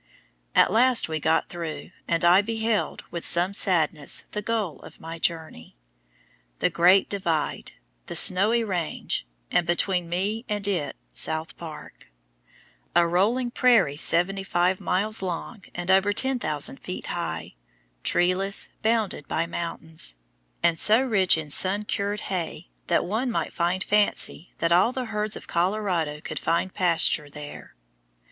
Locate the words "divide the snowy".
7.07-8.63